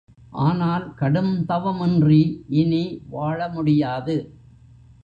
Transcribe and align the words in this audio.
ஆனால் 0.43 0.85
கடுந்தவம் 0.99 1.81
இன்றி 1.81 2.21
இனி 2.55 2.83
வாழ 3.09 3.49
முடியாது. 3.49 4.17